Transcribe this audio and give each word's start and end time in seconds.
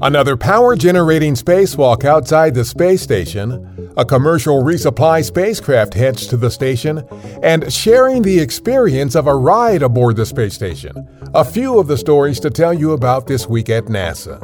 Another 0.00 0.36
power 0.36 0.76
generating 0.76 1.34
spacewalk 1.34 2.04
outside 2.04 2.54
the 2.54 2.64
space 2.64 3.02
station, 3.02 3.92
a 3.96 4.04
commercial 4.04 4.62
resupply 4.62 5.24
spacecraft 5.24 5.94
heads 5.94 6.28
to 6.28 6.36
the 6.36 6.50
station, 6.52 7.02
and 7.42 7.72
sharing 7.72 8.22
the 8.22 8.38
experience 8.38 9.16
of 9.16 9.26
a 9.26 9.34
ride 9.34 9.82
aboard 9.82 10.14
the 10.14 10.24
space 10.24 10.54
station. 10.54 11.08
A 11.34 11.44
few 11.44 11.80
of 11.80 11.88
the 11.88 11.98
stories 11.98 12.38
to 12.40 12.50
tell 12.50 12.72
you 12.72 12.92
about 12.92 13.26
this 13.26 13.48
week 13.48 13.68
at 13.70 13.86
NASA. 13.86 14.40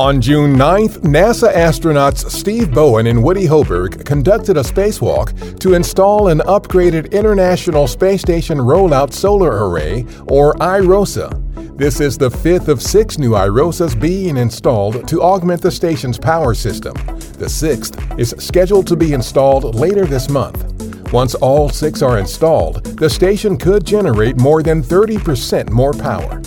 On 0.00 0.20
June 0.20 0.54
9th, 0.54 0.98
NASA 0.98 1.52
astronauts 1.52 2.28
Steve 2.30 2.72
Bowen 2.72 3.06
and 3.06 3.22
Woody 3.22 3.46
Hoburg 3.46 4.04
conducted 4.04 4.56
a 4.56 4.62
spacewalk 4.62 5.58
to 5.60 5.74
install 5.74 6.28
an 6.28 6.38
upgraded 6.40 7.12
International 7.12 7.86
Space 7.86 8.20
Station 8.20 8.58
Rollout 8.58 9.12
Solar 9.12 9.68
Array, 9.68 10.06
or 10.28 10.54
IROSA. 10.54 11.47
This 11.78 12.00
is 12.00 12.18
the 12.18 12.28
fifth 12.28 12.66
of 12.66 12.82
six 12.82 13.18
new 13.18 13.34
IROSAs 13.34 14.00
being 14.00 14.36
installed 14.36 15.06
to 15.06 15.22
augment 15.22 15.62
the 15.62 15.70
station's 15.70 16.18
power 16.18 16.52
system. 16.52 16.94
The 17.38 17.48
sixth 17.48 17.96
is 18.18 18.34
scheduled 18.40 18.88
to 18.88 18.96
be 18.96 19.12
installed 19.12 19.76
later 19.76 20.04
this 20.04 20.28
month. 20.28 21.12
Once 21.12 21.36
all 21.36 21.68
six 21.68 22.02
are 22.02 22.18
installed, 22.18 22.82
the 22.82 23.08
station 23.08 23.56
could 23.56 23.86
generate 23.86 24.40
more 24.40 24.60
than 24.60 24.82
30% 24.82 25.70
more 25.70 25.92
power. 25.92 26.42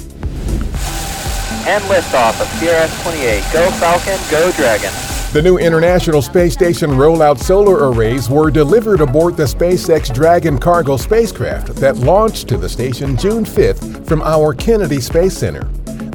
And 1.65 1.81
liftoff 1.85 2.41
of 2.41 2.47
CRS-28. 2.59 3.53
Go 3.53 3.71
Falcon, 3.71 4.19
go 4.29 4.51
Dragon. 4.57 5.10
The 5.33 5.41
new 5.41 5.57
International 5.57 6.21
Space 6.21 6.51
Station 6.51 6.89
rollout 6.89 7.39
solar 7.39 7.89
arrays 7.89 8.29
were 8.29 8.51
delivered 8.51 8.99
aboard 8.99 9.37
the 9.37 9.45
SpaceX 9.45 10.13
Dragon 10.13 10.57
cargo 10.57 10.97
spacecraft 10.97 11.73
that 11.77 11.95
launched 11.95 12.49
to 12.49 12.57
the 12.57 12.67
station 12.67 13.15
June 13.15 13.45
5th 13.45 14.05
from 14.05 14.21
our 14.23 14.53
Kennedy 14.53 14.99
Space 14.99 15.37
Center. 15.37 15.63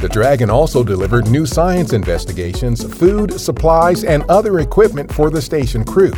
The 0.03 0.11
Dragon 0.11 0.51
also 0.51 0.85
delivered 0.85 1.31
new 1.31 1.47
science 1.47 1.95
investigations, 1.95 2.85
food, 2.99 3.41
supplies, 3.41 4.05
and 4.05 4.23
other 4.25 4.59
equipment 4.59 5.11
for 5.11 5.31
the 5.31 5.41
station 5.41 5.83
crew. 5.83 6.13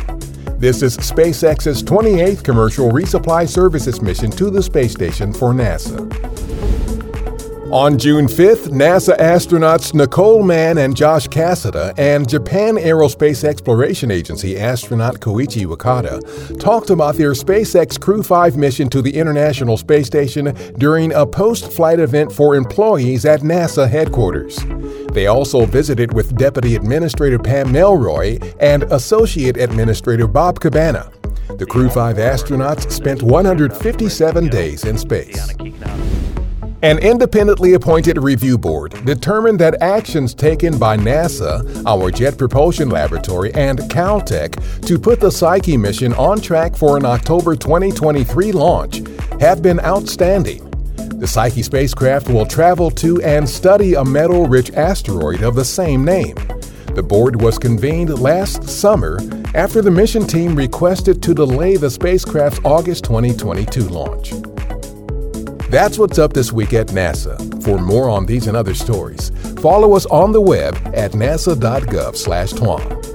This 0.57 0.81
is 0.81 0.97
SpaceX's 0.97 1.81
28th 1.81 2.43
commercial 2.43 2.91
resupply 2.91 3.47
services 3.47 4.01
mission 4.01 4.29
to 4.31 4.49
the 4.49 4.61
space 4.61 4.91
station 4.91 5.31
for 5.31 5.53
NASA. 5.53 6.38
On 7.71 7.99
June 7.99 8.25
5th, 8.25 8.69
NASA 8.69 9.15
astronauts 9.19 9.93
Nicole 9.93 10.41
Mann 10.41 10.79
and 10.79 10.97
Josh 10.97 11.27
Cassada 11.27 11.93
and 11.99 12.27
Japan 12.27 12.77
Aerospace 12.77 13.43
Exploration 13.43 14.09
Agency 14.09 14.57
astronaut 14.57 15.19
Koichi 15.19 15.67
Wakata 15.67 16.59
talked 16.59 16.89
about 16.89 17.13
their 17.13 17.33
SpaceX 17.33 18.01
Crew 18.01 18.23
5 18.23 18.57
mission 18.57 18.89
to 18.89 19.03
the 19.03 19.15
International 19.15 19.77
Space 19.77 20.07
Station 20.07 20.55
during 20.79 21.13
a 21.13 21.27
post 21.27 21.71
flight 21.71 21.99
event 21.99 22.31
for 22.31 22.55
employees 22.55 23.23
at 23.23 23.41
NASA 23.41 23.87
headquarters. 23.87 24.57
They 25.13 25.27
also 25.27 25.67
visited 25.67 26.11
with 26.11 26.35
Deputy 26.37 26.75
Administrator 26.75 27.37
Pam 27.37 27.67
Melroy 27.67 28.55
and 28.59 28.81
Associate 28.91 29.57
Administrator 29.57 30.25
Bob 30.25 30.59
Cabana. 30.59 31.11
The 31.49 31.67
Crew 31.67 31.91
5 31.91 32.17
astronauts 32.17 32.89
spent 32.91 33.21
157 33.21 34.47
days 34.47 34.85
in 34.85 34.97
space. 34.97 36.08
An 36.81 36.97
independently 36.99 37.73
appointed 37.73 38.17
review 38.23 38.57
board 38.57 39.03
determined 39.03 39.59
that 39.59 39.81
actions 39.81 40.33
taken 40.33 40.79
by 40.79 40.95
NASA, 40.95 41.85
our 41.85 42.09
Jet 42.09 42.37
Propulsion 42.37 42.89
Laboratory, 42.89 43.53
and 43.53 43.79
Caltech 43.79 44.85
to 44.85 44.97
put 44.97 45.19
the 45.19 45.29
Psyche 45.29 45.75
mission 45.75 46.13
on 46.13 46.39
track 46.39 46.77
for 46.77 46.95
an 46.95 47.03
October 47.03 47.57
2023 47.57 48.53
launch 48.53 49.01
have 49.41 49.61
been 49.61 49.81
outstanding. 49.81 50.65
The 51.19 51.27
Psyche 51.27 51.63
spacecraft 51.63 52.29
will 52.29 52.45
travel 52.45 52.89
to 52.91 53.21
and 53.23 53.47
study 53.47 53.95
a 53.95 54.05
metal 54.05 54.47
rich 54.47 54.71
asteroid 54.71 55.41
of 55.41 55.55
the 55.55 55.65
same 55.65 56.05
name. 56.05 56.35
The 56.95 57.03
board 57.03 57.41
was 57.41 57.59
convened 57.59 58.17
last 58.19 58.63
summer 58.63 59.19
after 59.53 59.81
the 59.81 59.91
mission 59.91 60.25
team 60.25 60.55
requested 60.55 61.21
to 61.23 61.33
delay 61.33 61.75
the 61.75 61.89
spacecraft's 61.89 62.61
August 62.63 63.03
2022 63.03 63.81
launch. 63.89 64.31
That's 65.69 65.99
what's 65.99 66.17
up 66.17 66.33
this 66.33 66.51
week 66.51 66.73
at 66.73 66.87
NASA. 66.87 67.37
For 67.63 67.77
more 67.77 68.09
on 68.09 68.25
these 68.25 68.47
and 68.47 68.57
other 68.57 68.73
stories, 68.73 69.29
follow 69.61 69.95
us 69.95 70.07
on 70.07 70.31
the 70.31 70.41
web 70.41 70.75
at 70.95 71.11
nasa.gov/twan. 71.11 73.08